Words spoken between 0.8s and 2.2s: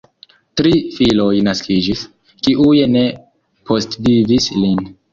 filoj naskiĝis,